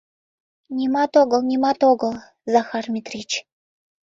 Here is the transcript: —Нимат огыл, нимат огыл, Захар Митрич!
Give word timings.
—Нимат 0.77 1.11
огыл, 1.21 1.41
нимат 1.49 1.79
огыл, 1.91 2.13
Захар 2.53 2.85
Митрич! 2.93 3.31